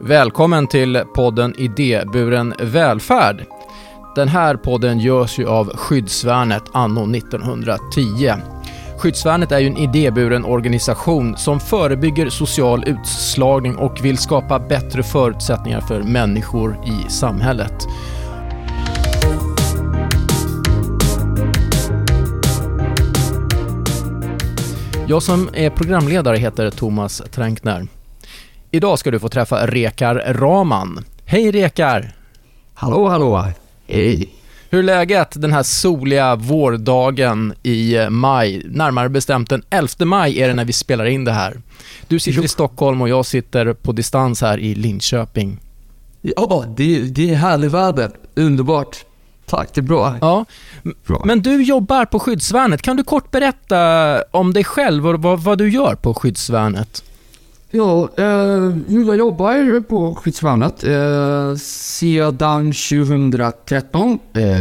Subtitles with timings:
[0.00, 3.46] Välkommen till podden Idéburen välfärd.
[4.14, 8.32] Den här podden görs ju av Skyddsvärnet anno 1910.
[8.98, 15.80] Skyddsvärnet är ju en idéburen organisation som förebygger social utslagning och vill skapa bättre förutsättningar
[15.80, 17.86] för människor i samhället.
[25.06, 27.86] Jag som är programledare heter Thomas Tränkner.
[28.74, 31.04] Idag ska du få träffa Rekar Raman.
[31.24, 32.12] Hej Rekar!
[32.74, 33.44] Hallå, hallå!
[33.86, 34.28] Hej!
[34.70, 38.62] Hur är läget den här soliga vårdagen i maj?
[38.66, 41.60] Närmare bestämt den 11 maj är det när vi spelar in det här.
[42.08, 45.58] Du sitter i Stockholm och jag sitter på distans här i Linköping.
[46.20, 48.10] Ja, det, det är härlig väder.
[48.34, 48.96] Underbart.
[49.46, 50.16] Tack, det är bra.
[50.20, 50.44] Ja,
[51.06, 51.22] Bra.
[51.24, 52.82] men du jobbar på Skyddsvärnet.
[52.82, 53.78] Kan du kort berätta
[54.30, 57.04] om dig själv och vad, vad du gör på Skyddsvärnet?
[57.74, 64.18] Ja, eh, jag jobbar på Skyddsvärnet eh, sedan 2013.
[64.34, 64.60] Eh,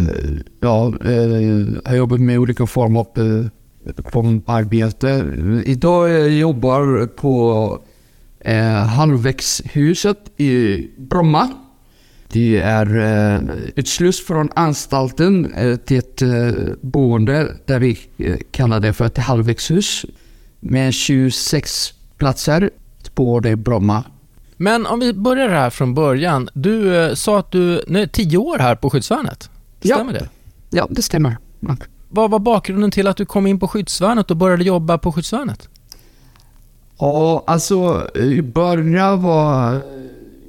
[0.60, 3.20] ja, eh, jag har jobbat med olika former av
[4.16, 5.26] eh, arbete.
[5.66, 7.80] Idag jag jobbar på
[8.40, 11.50] eh, Halvvägshuset i Bromma.
[12.28, 13.42] Det är eh,
[13.76, 19.06] ett sluss från anstalten eh, till ett eh, boende där vi eh, kallar det för
[19.06, 20.06] ett halvvägshus
[20.60, 22.70] med 26 platser
[23.16, 24.04] på det Bromma.
[24.58, 26.50] Men om vi börjar här från början.
[26.54, 29.50] Du eh, sa att du nu är tio år här på Skyddsvärnet.
[29.82, 29.96] Ja.
[29.96, 30.30] Stämmer det?
[30.70, 31.38] Ja, det stämmer.
[32.10, 35.70] Vad var bakgrunden till att du kom in på Skyddsvärnet och började jobba på Skyddsvärnet?
[37.00, 39.82] Ja, alltså i början var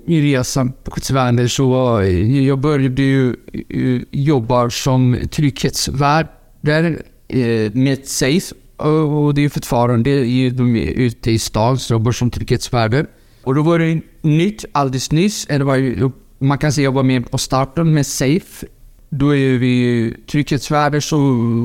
[0.04, 3.36] min resa på Skyddsvärnet så eh, jag började ju
[3.68, 6.26] eh, jobba som trygghetsvärd
[6.60, 8.54] där eh, med Safe
[8.90, 13.06] och det är fortfarande i- de är ute i stan så jobbar som trygghetsvärdar.
[13.44, 15.46] Och då var det nytt alldeles nyss.
[15.46, 18.66] Det var ju, man kan säga jag var med på starten med Safe.
[19.10, 21.18] Då är vi trygghetsvärdar så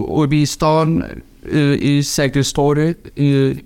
[0.07, 1.03] och vi är i stan
[1.53, 2.97] eh, i säkerhetstorget.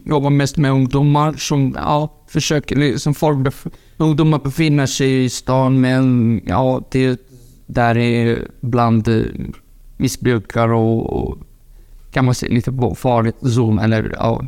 [0.06, 3.54] Jobbar mest med ungdomar som ja, försöker liksom folk
[3.98, 7.22] ungdomar befinner sig i stan men ja, det
[7.68, 9.10] där är bland
[9.98, 11.38] missbrukare och, och
[12.12, 14.42] kan man se lite på farligt zoom eller ja.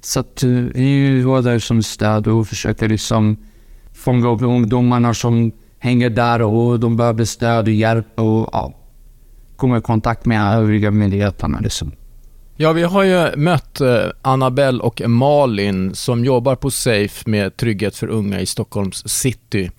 [0.00, 3.36] Så att vi var där som stöd och försökte liksom
[3.92, 8.74] fånga upp ungdomarna som hänger där och de behöver stöd och hjälp och ja,
[9.56, 11.92] komma i kontakt med övriga myndigheterna liksom.
[12.58, 17.96] Ja, vi har ju mött eh, Annabelle och Malin som jobbar på Safe med trygghet
[17.96, 19.70] för unga i Stockholms city.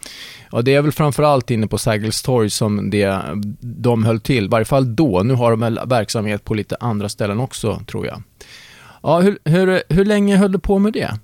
[0.51, 3.21] Och det är väl framförallt inne på Sergels torg som det,
[3.61, 5.23] de höll till, i varje fall då.
[5.23, 8.23] Nu har de väl verksamhet på lite andra ställen också, tror jag.
[9.03, 11.19] Ja, hur, hur, hur länge höll du på med det?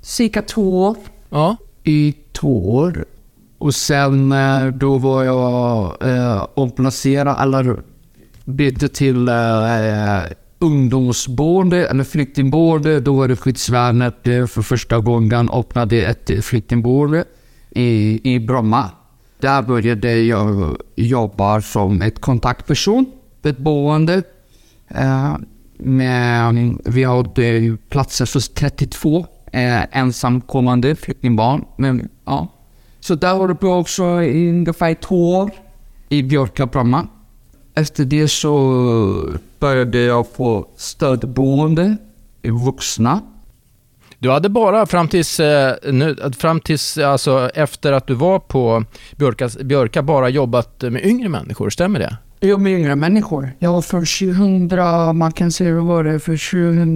[0.00, 0.96] Cirka två år.
[1.30, 3.04] Ja, i två år.
[3.58, 7.82] Och sen eh, då var jag eh, omplacerad eller
[8.44, 9.34] bytte till eh,
[10.58, 13.00] ungdomsboende eller flyktingboende.
[13.00, 17.24] Då var det skyddsvärnet eh, för första gången öppnade ett eh, flyktingboende
[17.70, 18.90] i, i Bromma.
[19.40, 23.06] Där började jag jobba som ett kontaktperson
[23.42, 24.22] på ett boende.
[24.88, 25.36] Eh,
[25.78, 31.64] men vi hade platser för 32 ensamkommande flyktingbarn.
[31.76, 32.48] Men, ja.
[33.00, 35.50] Så där var det på också i ungefär två år
[36.08, 37.06] i Björka, Bromma.
[37.74, 41.96] Efter det så började jag på stödboende
[42.42, 43.20] i vuxna.
[44.18, 48.84] du hade bara fram tills, eh, nu, fram tills alltså, efter att du var på
[49.16, 52.16] Björka, Björka bara jobbat med yngre människor, stämmer det?
[52.40, 53.50] Jag med yngre människor.
[53.58, 53.98] Jag var för
[54.68, 56.36] 2000, man kan säga vad var det, för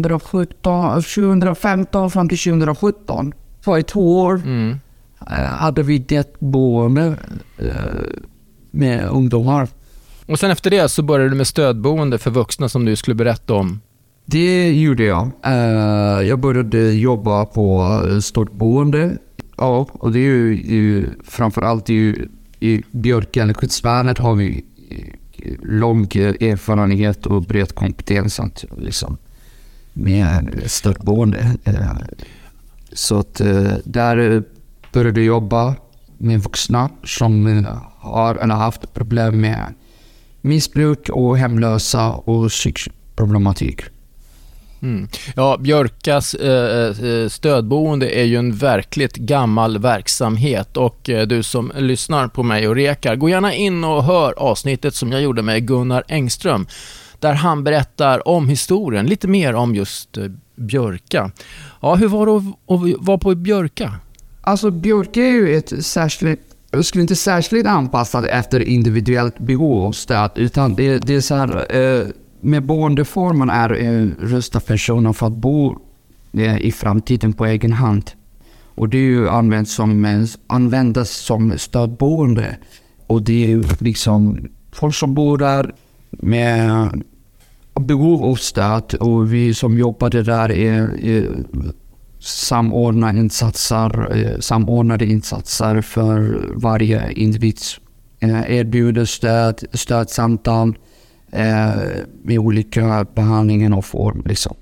[0.01, 3.33] 2017, 2015 fram till 2017.
[3.65, 4.79] Så i två år Mm.
[5.31, 7.15] eh, hade vi det boende
[7.59, 7.75] eh,
[8.71, 9.69] med ungdomar.
[10.27, 13.55] Och sen efter det så började du med stödboende för vuxna som du skulle berätta
[13.55, 13.81] om.
[14.25, 15.31] Det gjorde jag.
[15.45, 19.17] Eh, jag började jobba på eh, stödboende.
[19.57, 22.29] Ja, och det är ju, ju framförallt i,
[22.61, 28.41] i Björken, Skyddsvärnet har vi eh, lång erfarenhet och bred kompetens
[28.77, 29.17] liksom,
[29.93, 31.57] med stödboende.
[32.93, 33.41] Så att
[33.85, 34.43] där
[34.93, 35.75] började jag jobba
[36.19, 37.67] med vuxna som
[37.99, 39.75] har eller har haft problem med
[40.43, 43.83] missbruk och hemlösa och psykisk problematik.
[44.83, 45.09] Mm.
[45.37, 51.73] Ja, Björkas eh, eh, stödboende är ju en verkligt gammal verksamhet och eh, du som
[51.77, 55.67] lyssnar på mig och rekar, gå gärna in och hör avsnittet som jag gjorde med
[55.67, 56.67] Gunnar Engström
[57.19, 60.25] där han berättar om historien, lite mer om just eh,
[60.57, 61.31] Björka.
[61.81, 63.95] Ja, hur var det att att vara på Björka?
[64.41, 66.41] Alltså Björk är ju ett särskilt,
[66.73, 71.21] jag skulle inte särskilt anpassa det efter individuellt behov av stöd, utan det, det är
[71.21, 72.07] så här, eh,
[72.41, 75.79] med boendeformen är eh, rusta personer för att bo
[76.33, 78.11] eh, i framtiden på egen hand.
[78.75, 82.57] Och det är ju använt som, eh, användas som stödboende.
[83.07, 85.75] Och det är ju liksom folk som bor där
[86.11, 86.91] med
[87.81, 91.31] behov av stöd och vi som jobbade där är, är
[92.23, 97.59] samordna insatser, eh, samordnade insatser för varje individ.
[98.21, 100.75] Eh, erbjuder stöd, stödsamtal
[101.33, 101.71] eh,
[102.25, 104.23] med olika behandlingar och form.
[104.27, 104.57] Liksom.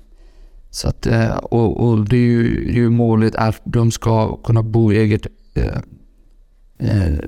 [0.69, 4.35] Så att, eh, och, och det är ju, det är ju målet att de ska
[4.35, 5.27] kunna bo i eget,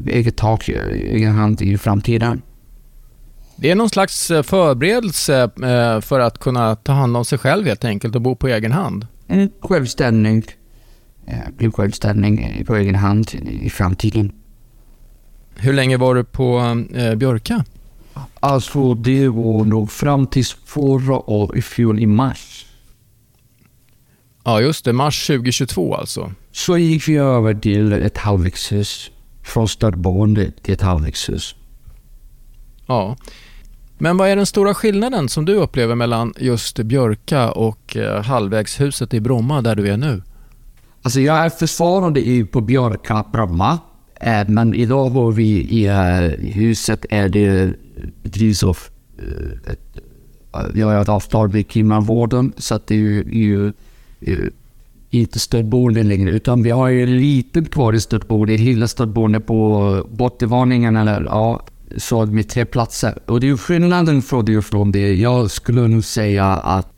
[0.07, 2.41] eget tak, egen hand i framtiden.
[3.55, 5.49] Det är någon slags förberedelse
[6.01, 9.07] för att kunna ta hand om sig själv helt enkelt och bo på egen hand?
[9.61, 10.45] Självständig,
[11.57, 13.31] bli självständig på egen hand
[13.61, 14.31] i framtiden.
[15.55, 16.59] Hur länge var du på
[16.93, 17.65] eh, Björka?
[18.39, 22.65] Alltså det var nog fram till förra året, i fjol i mars.
[24.43, 24.93] Ja, just det.
[24.93, 26.31] Mars 2022 alltså.
[26.51, 29.11] Så gick vi över till ett halvvägshus.
[29.43, 31.55] Från stödboende till ett halvvägshus.
[32.87, 33.17] Ja.
[34.03, 39.13] Men vad är den stora skillnaden som du upplever mellan just Björka och eh, halvvägshuset
[39.13, 40.21] i Bromma där du är nu?
[41.01, 43.79] Alltså jag är fortfarande på Björka, Bromma.
[44.15, 47.73] Eh, men idag var vi i eh, huset är det
[48.23, 48.77] drivs av
[50.73, 54.51] jag har ett avtal med kriminalvården så att det är ju, ju
[55.09, 60.95] inte stödboende längre utan vi har ju lite kvar i stödboende, lilla stödboende på bottenvåningen
[60.95, 61.65] eller ja,
[61.97, 63.19] så med tre platser.
[63.25, 65.13] Och det är ju skillnaden från det från det.
[65.13, 66.93] Jag skulle nog säga att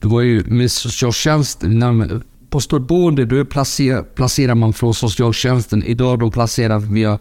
[0.00, 5.82] det var ju med socialtjänsten, på storboende då placerar, placerar man från socialtjänsten.
[5.82, 7.18] Idag då placerar via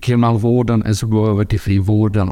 [0.00, 2.30] kriminalvården, alltså går över till frivården.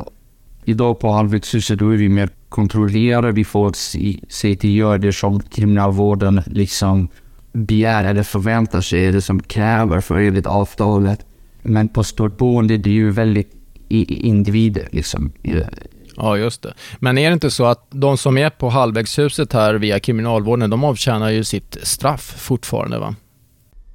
[0.65, 3.33] Idag på Halvvägshuset då är vi mer kontrollerade.
[3.33, 7.09] Vi får se, se till gör det som kriminalvården liksom
[7.53, 11.27] begär eller förväntar sig, eller som kräver för enligt avtalet.
[11.63, 13.58] Men på storboende det är ju väldigt
[13.89, 14.89] individer.
[14.93, 15.33] Liksom.
[16.17, 16.75] Ja, just det.
[16.99, 20.85] Men är det inte så att de som är på halvvägshuset här via kriminalvården, de
[20.85, 23.15] avtjänar ju sitt straff fortfarande va?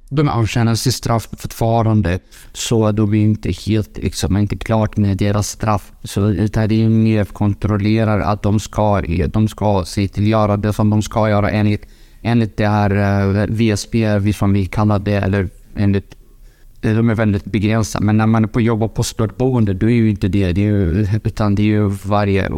[0.08, 2.18] De avtjänar sitt straff fortfarande,
[2.52, 5.92] så de är inte helt, liksom, inte klart med deras straff.
[6.04, 10.72] Så utan det är mer kontrollerar att de ska, de ska se till göra det
[10.72, 11.86] som de ska göra enligt,
[12.22, 16.16] enligt det här eh, VSB, som vi kallar det, eller enligt
[16.92, 18.04] de är väldigt begränsade.
[18.04, 20.52] Men när man är på jobbar på stödboende, då är ju inte det.
[20.52, 22.50] det ju, utan det är ju varje,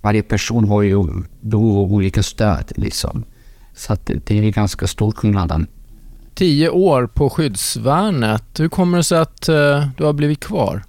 [0.00, 1.04] varje person har ju
[1.40, 2.72] behov av olika stöd.
[2.76, 3.24] Liksom.
[3.74, 5.66] Så det är ganska stor skillnad.
[6.34, 8.60] Tio år på skyddsvärnet.
[8.60, 10.82] Hur kommer det sig att uh, du har blivit kvar?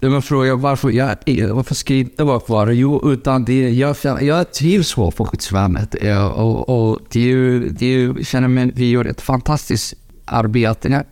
[0.00, 1.16] Man frågar varför jag
[1.52, 2.66] varför ska jag inte vara kvar?
[2.66, 5.94] Jo, utan det, jag, jag trivs på skyddsvärnet.
[6.34, 9.94] Och, och det är ju, det är ju, känner mig, vi gör ett fantastiskt
[10.24, 11.04] arbete.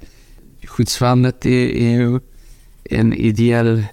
[0.77, 2.21] Skyddsvärnet är, ju
[2.85, 3.85] en ideell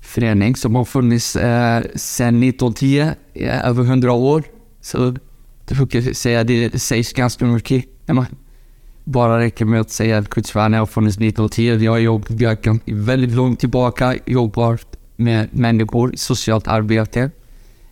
[0.00, 4.42] förening som har funnits eh, sedan 1910, eh, över 100 år.
[4.80, 5.16] Så
[5.66, 8.26] det brukar säga det sägs ganska mycket när man
[9.04, 11.84] bara räcker med att säga att skyddsvärnet har funnits 1910.
[11.84, 12.30] Jag har jobbat
[12.84, 17.30] väldigt långt tillbaka, jobbat med människor i socialt arbete.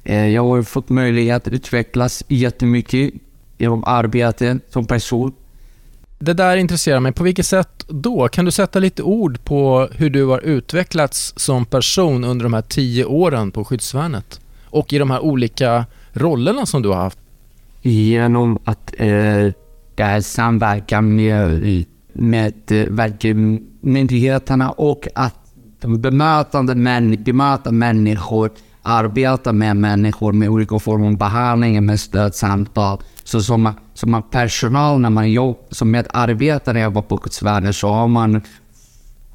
[0.05, 3.15] Eh, jag har fått möjlighet att utvecklas jättemycket
[3.59, 5.33] genom arbete som person.
[6.23, 7.13] Det där intresserar mig.
[7.13, 8.29] På vilket sätt då?
[8.29, 12.63] Kan du sätta lite ord på hur du har utvecklats som person under de här
[12.63, 14.41] tio åren på skyddsvärnet?
[14.65, 17.19] Och i de här olika rollerna som du har haft?
[17.83, 23.35] Genom att eh, samverka med, med eh,
[23.81, 28.51] myndigheterna och att bemötande män, bemöta människor,
[28.83, 33.03] arbeta med människor med olika former av behandling, med stödsamtal.
[33.31, 38.43] Så som som personal, när man jobb, som medarbetare jobbar på skyddsvärnet så har man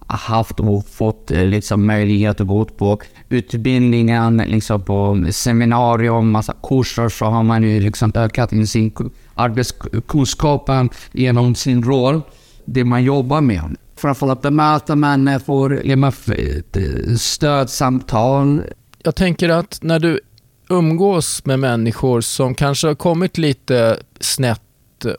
[0.08, 3.00] haft och fått eh, liksom, möjlighet att gå ut på
[3.30, 8.96] utbildningen, liksom på seminarium, massa kurser så har man ju liksom ökat sin
[9.36, 12.22] arbetskunskapen genom sin roll,
[12.66, 13.75] det man jobbar med.
[13.98, 18.62] Framförallt bemöta människor, ge eh, stödsamtal.
[19.04, 20.20] Jag tänker att när du
[20.69, 24.62] umgås med människor som kanske har kommit lite snett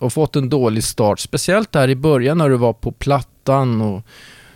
[0.00, 1.20] och fått en dålig start.
[1.20, 4.02] Speciellt där i början när du var på Plattan och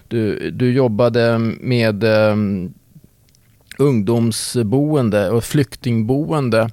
[0.09, 2.75] du, du jobbade med um,
[3.79, 6.71] ungdomsboende och flyktingboende.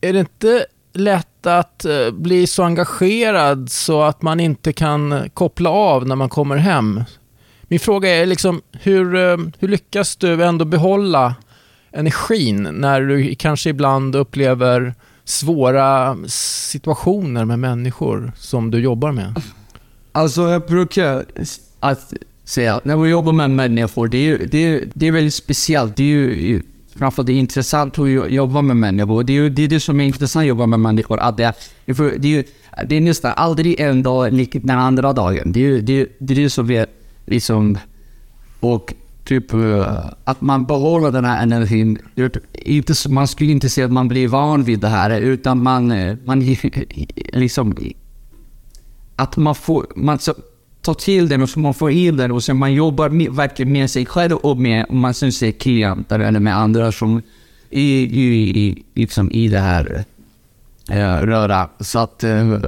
[0.00, 5.70] Är det inte lätt att eh, bli så engagerad så att man inte kan koppla
[5.70, 7.04] av när man kommer hem.
[7.62, 11.34] Min fråga är liksom, hur, ehm, hur lyckas du ändå behålla
[11.94, 19.42] energin när du kanske ibland upplever svåra situationer med människor som du jobbar med?
[20.12, 21.24] Alltså jag brukar
[21.80, 22.12] att
[22.44, 25.96] säga, när vi jobbar med människor, det är, det är, det är väldigt speciellt.
[25.96, 26.62] Det är ju
[26.96, 29.24] framförallt det är intressant att jobba med människor.
[29.24, 31.18] Det är ju det, är det som är intressant att jobba med människor.
[31.20, 32.44] Att det, är, det, är,
[32.86, 35.52] det är nästan aldrig en dag lik den andra dagen.
[35.52, 36.86] Det är det, det, är det som är
[37.26, 37.78] liksom...
[38.60, 38.94] Och
[39.24, 41.98] typ eh, att man behåller den här energin.
[42.52, 46.16] Inte, man skulle inte säga att man blir van vid det här, utan man, eh,
[46.24, 46.40] man
[47.32, 47.76] liksom...
[49.16, 49.86] Att man får...
[49.96, 50.34] Man, så,
[50.84, 53.72] tar till den och så man får in den och sen man jobbar med, verkligen
[53.72, 57.22] med sig själv och med, om man sen ser klienter eller med andra som
[57.70, 60.04] i, i, i, liksom i det här
[60.90, 61.68] äh, röra.
[61.80, 62.58] Så att äh,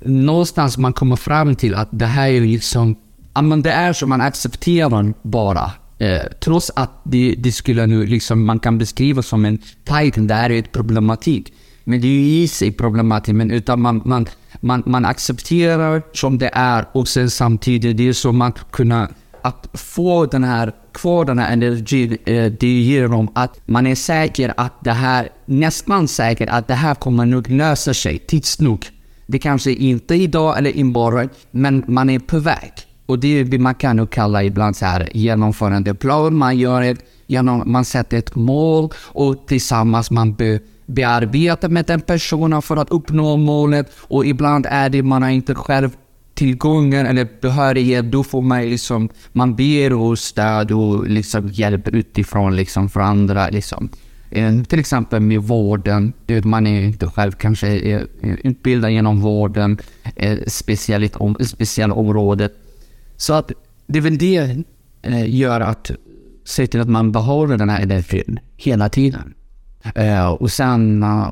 [0.00, 2.96] någonstans man kommer fram till att det här är liksom,
[3.34, 5.70] ja men det är som man accepterar bara.
[6.02, 10.34] Eh, trots att det, det, skulle nu liksom, man kan beskriva som en titan, det
[10.34, 11.52] här är ett problematik.
[11.84, 13.34] Men det är ju i sig problematik.
[13.34, 14.26] men utan man, man,
[14.60, 19.08] man, man accepterar som det är och sen samtidigt det är som att kunna
[19.42, 23.94] att få den här, kvar den här energin, eh, det ger dem att man är
[23.94, 28.86] säker att det här, nästan säker att det här kommer nog lösa sig tids nog.
[29.26, 32.72] Det kanske inte idag eller imorgon, men man är på väg.
[33.06, 36.36] Och det man kan nog kalla ibland så här genomförandeplan.
[36.36, 42.00] Man gör ett, genom, man sätter ett mål och tillsammans man be, bearbetar med den
[42.00, 43.92] personen för att uppnå målet.
[43.98, 45.90] Och ibland är det man har inte själv
[46.34, 52.56] tillgången eller behörighet, då får man liksom, man ber och stöd och liksom hjälp utifrån
[52.56, 53.88] liksom för andra liksom.
[54.68, 56.12] Till exempel med vården,
[56.44, 57.68] man är inte själv kanske
[58.42, 59.78] utbildad genom vården,
[60.16, 62.52] eh, speciellt om, speciella området.
[63.22, 63.52] Så att
[63.86, 64.64] det är väl det
[65.02, 65.90] eh, gör att
[66.44, 69.34] se till att man behåller den här energin hela tiden.
[69.94, 71.30] Eh, och sen eh,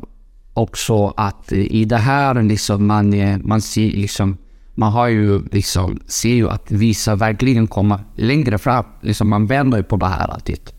[0.54, 4.37] också att i det här liksom man, eh, man ser liksom
[4.75, 8.85] man har ju liksom, ser ju att vissa verkligen kommer längre fram.
[9.00, 10.70] Liksom man vänder ju på det här alltid.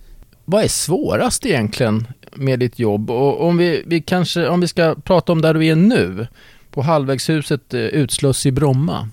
[0.46, 3.12] Vad är svårast egentligen med ditt jobb?
[3.12, 6.28] Och om vi, vi kanske, om vi ska prata om där du är nu,
[6.72, 9.10] på Halvvägshuset eh, Utsluss i Bromma.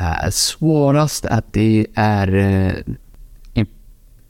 [0.00, 2.94] Uh, svårast att det är uh,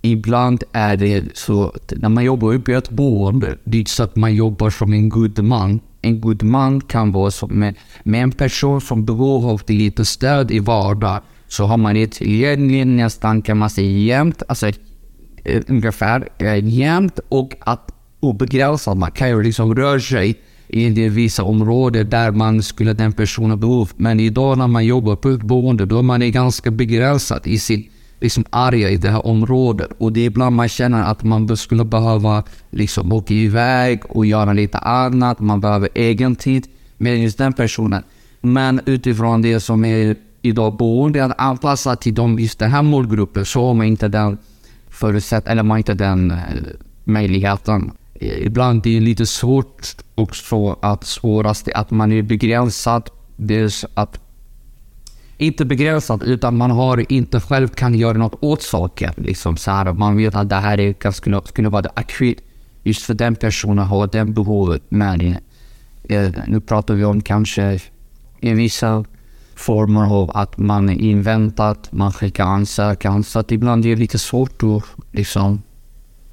[0.06, 4.02] Ibland är det så att när man jobbar uppe i ett boende, det är så
[4.02, 5.80] att man jobbar som en god man.
[6.02, 10.50] En god man kan vara som med, med en person som behöver av lite stöd
[10.50, 11.22] i vardagen.
[11.48, 14.68] Så har man det tillgängligt nästan kan man säga jämt, alltså
[15.44, 16.28] eh, ungefär
[16.62, 18.98] jämt och att obegränsat.
[18.98, 20.34] Man kan ju liksom röra sig
[20.68, 23.90] i vissa områden där man skulle den personen behov.
[23.96, 27.88] Men idag när man jobbar på ett boende, då är man ganska begränsad i sin
[28.20, 29.90] liksom arga i det här området.
[29.98, 34.52] Och det är ibland man känner att man skulle behöva liksom åka iväg och göra
[34.52, 35.40] lite annat.
[35.40, 38.02] Man behöver egen tid med just den personen.
[38.40, 43.44] Men utifrån det som är idag boende, att anpassa till dem, just den här målgruppen,
[43.44, 44.38] så har man inte den
[44.88, 46.38] förutsätt eller man har inte den eh,
[47.04, 47.90] möjligheten.
[48.14, 53.10] Eh, ibland är det lite svårt också att svårast är att man är begränsad.
[53.36, 54.20] Dels att
[55.38, 59.12] inte begränsad, utan man har inte själv kan göra något åt saken.
[59.16, 62.38] Liksom så här, man vet att det här är, kan, skulle, skulle vara akut
[62.82, 64.82] just för den personen har den behovet.
[64.88, 65.36] Men
[66.08, 67.80] eh, nu pratar vi om kanske
[68.40, 69.04] i vissa
[69.54, 73.24] former av att man är inväntat, man skickar ansökan.
[73.24, 74.82] Så att ibland är det lite svårt att
[75.12, 75.62] liksom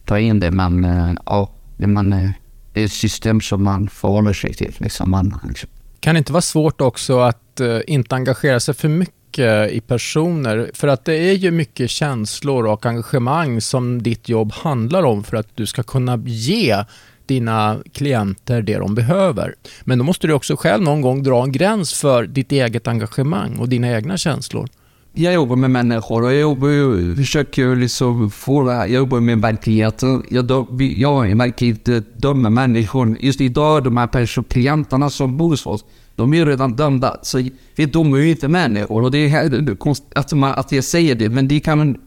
[0.06, 0.52] ta in det.
[0.52, 2.30] Men eh, ja, man, eh,
[2.74, 4.76] ett system som man förhåller sig till.
[4.78, 5.70] Liksom man, liksom.
[6.00, 10.72] Kan det inte vara svårt också att uh, inte engagera sig för mycket i personer?
[10.74, 15.38] För att det är ju mycket känslor och engagemang som ditt jobb handlar om för
[15.38, 16.84] att du ska kunna ge
[17.26, 19.56] dina klienter det de behöver.
[19.84, 23.58] Men då måste du också själv någon gång dra en gräns för ditt eget engagemang
[23.58, 24.70] och dina egna känslor.
[25.16, 29.20] Jag jobbar med människor och jag jobbar ju, försöker liksom få det här, jag jobbar
[29.20, 30.24] med verkligheten.
[30.30, 33.18] Jag, jag är verkligen döma människor.
[33.20, 37.18] Just idag, de här klienterna som bor hos oss, de är ju redan dömda.
[37.22, 41.16] Så vi dömer ju inte människor och det är konstigt att, man, att jag säger
[41.16, 41.98] det, men det kan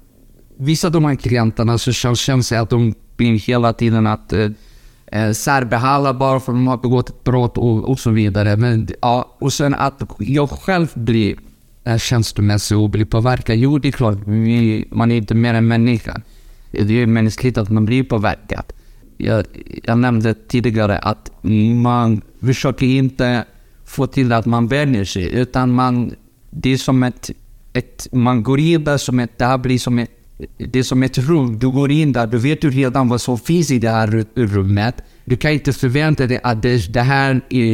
[0.58, 4.50] Vissa av de här klienterna så känns det att de blir hela tiden att eh,
[5.12, 8.56] eh särbehandla bara för att de har begått ett brott och, och så vidare.
[8.56, 11.36] Men, ja, och sen att jag själv blir
[11.86, 13.56] är känslomässig och blir påverkad.
[13.56, 14.18] Jo, det är klart,
[14.90, 16.20] man är inte mer än människa.
[16.70, 18.64] Det är mänskligt att man blir påverkad.
[19.16, 19.44] jag,
[19.82, 21.30] jag nämnde tidigare att
[21.82, 23.44] man försöker inte
[23.84, 26.14] få till att man vänjer sig, utan man,
[26.50, 27.30] det är som ett,
[27.72, 30.10] ett man går in där som ett, det här blir som ett,
[30.58, 31.58] det är som ett rum.
[31.58, 34.94] Du går in där, du vet ju redan vad som finns i det här rummet.
[35.28, 37.72] Du kan inte förvänta dig att det, det här är,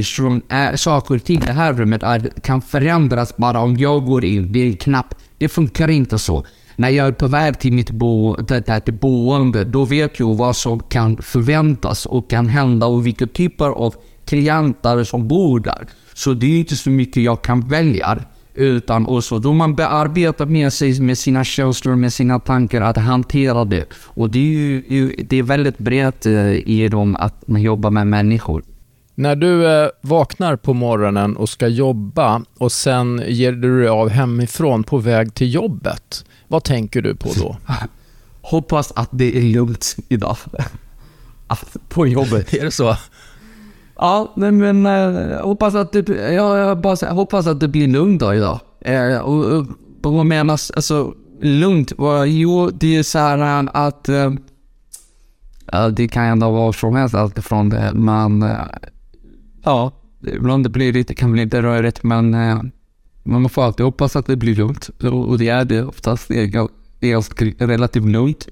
[0.52, 4.24] är, saker och ting i det här rummet är, kan förändras bara om jag går
[4.24, 4.52] in.
[4.52, 5.14] Det är en knapp.
[5.38, 6.46] Det funkar inte så.
[6.76, 10.56] När jag är på väg till mitt bo, det det boende, då vet jag vad
[10.56, 13.94] som kan förväntas och kan hända och vilka typer av
[14.24, 15.86] klienter som bor där.
[16.14, 18.18] Så det är inte så mycket jag kan välja.
[18.54, 23.64] Utan också då man bearbetar med sig, med sina känslor, med sina tankar, att hantera
[23.64, 23.84] det.
[24.06, 28.06] Och det är ju det är väldigt brett eh, i dem att man jobbar med
[28.06, 28.62] människor.
[29.14, 34.08] När du eh, vaknar på morgonen och ska jobba och sen ger du dig av
[34.08, 37.56] hemifrån på väg till jobbet, vad tänker du på då?
[38.40, 40.36] Hoppas att det är lugnt idag.
[41.88, 42.54] på jobbet.
[42.54, 42.96] Är det så?
[44.02, 48.20] Ja, men äh, hoppas att det, ja, jag bara säger, hoppas att det blir lugnt
[48.20, 48.60] då idag.
[48.80, 49.66] Eh, och, och,
[50.02, 51.92] vad menas, alltså lugnt?
[52.26, 54.32] Jo, det är så här eh, att äh,
[55.92, 57.92] det kan ändå vara som helst alltifrån det.
[57.94, 58.56] men äh,
[59.64, 59.92] ja,
[60.26, 62.60] ibland det blir lite, kan bli lite rörigt men äh,
[63.22, 64.90] man får alltid hoppas att det blir lugnt.
[65.02, 66.28] Och, och det är det oftast.
[66.28, 66.68] Det är,
[67.00, 68.48] det är relativt lugnt.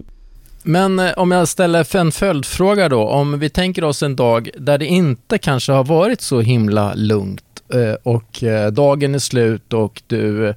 [0.63, 4.79] Men eh, om jag ställer en följdfråga då, om vi tänker oss en dag där
[4.79, 10.03] det inte kanske har varit så himla lugnt eh, och eh, dagen är slut och
[10.07, 10.55] du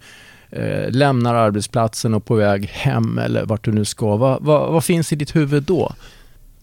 [0.88, 4.16] lämnar arbetsplatsen och på väg hem eller vart du nu ska.
[4.16, 5.94] Vad, vad, vad finns i ditt huvud då?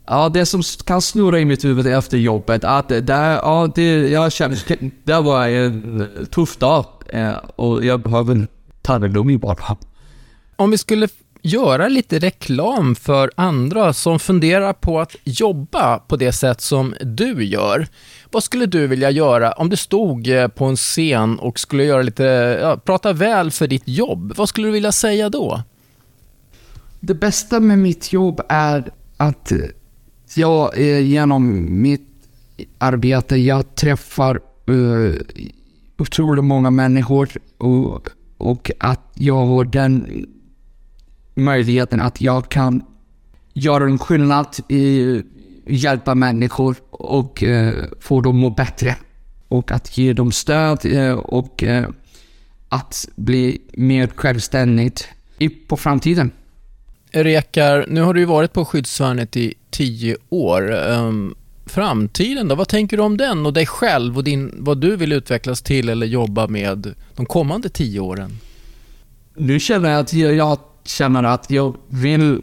[0.07, 3.05] Ja, det som kan snurra i mitt huvud efter jobbet, att det,
[3.43, 4.59] ja, det, jag känner,
[5.05, 6.85] det var en tuff dag
[7.57, 8.47] och jag behöver
[8.83, 9.77] ta det lugnt bara.
[10.57, 11.09] Om vi skulle
[11.43, 17.45] göra lite reklam för andra som funderar på att jobba på det sätt som du
[17.45, 17.89] gör.
[18.31, 22.03] Vad skulle du vilja göra om du stod eh, på en scen och skulle göra
[22.03, 22.25] lite,
[22.63, 24.33] ja, prata väl för ditt jobb?
[24.37, 25.63] Vad skulle du vilja säga då?
[27.00, 29.59] Det bästa med mitt jobb är att eh,
[30.35, 32.11] jag genom mitt
[32.79, 35.15] arbete, jag träffar uh,
[35.99, 40.26] otroligt många människor och, och att jag har den
[41.34, 42.82] möjligheten att jag kan
[43.52, 45.23] göra en skillnad, i,
[45.66, 48.97] hjälpa människor och eh, få dem att må bättre.
[49.49, 51.88] Och att ge dem stöd eh, och eh,
[52.69, 55.08] att bli mer självständigt
[55.69, 56.30] på framtiden.
[57.12, 60.71] Rekar, nu har du ju varit på skyddsvärnet i tio år.
[60.73, 61.34] Um,
[61.66, 62.54] framtiden då?
[62.54, 65.88] Vad tänker du om den och dig själv och din, vad du vill utvecklas till
[65.88, 68.38] eller jobba med de kommande tio åren?
[69.34, 72.43] Nu känner jag att jag känner att jag vill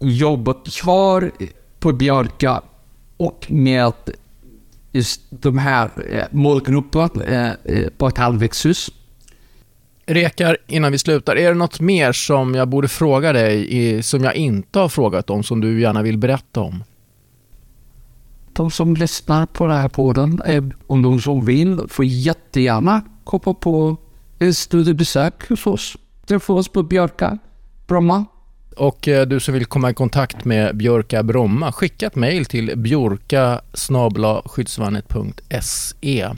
[0.00, 1.30] jobba kvar
[1.78, 2.62] på Björka
[3.16, 3.92] och med
[4.92, 8.90] just de här eh, målgrupperna eh, eh, på ett halvvägshus.
[10.06, 14.34] Rekar, innan vi slutar, är det något mer som jag borde fråga dig som jag
[14.34, 16.84] inte har frågat om, som du gärna vill berätta om?
[18.52, 20.42] De som lyssnar på den här podden,
[20.86, 23.96] om de som vill, får jättegärna komma på
[24.38, 25.96] ett studiebesök hos oss
[26.30, 27.38] träffa oss på Björka,
[27.86, 28.24] Bromma.
[28.76, 32.72] Och eh, du som vill komma i kontakt med Björka Bromma, skicka ett mejl till
[34.44, 36.28] skyddsvärnet.se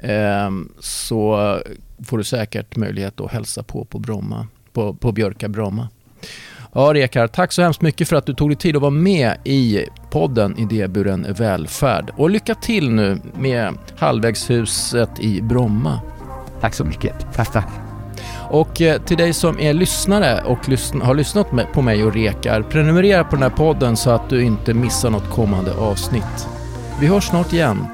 [0.00, 1.58] ehm, så
[2.04, 5.88] får du säkert möjlighet att hälsa på på, Bromma, på, på Björka Bromma.
[6.72, 9.36] Ja, Rekar, tack så hemskt mycket för att du tog dig tid att vara med
[9.44, 12.10] i podden Idéburen välfärd.
[12.16, 16.00] Och lycka till nu med halvvägshuset i Bromma.
[16.60, 17.26] Tack så mycket.
[17.34, 17.81] Tack, tack.
[18.52, 20.58] Och eh, till dig som är lyssnare och
[21.02, 24.74] har lyssnat på mig och Rekar, prenumerera på den här podden så att du inte
[24.74, 26.48] missar något kommande avsnitt.
[27.00, 27.86] Vi hörs snart igen.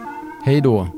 [0.45, 0.98] Hej då!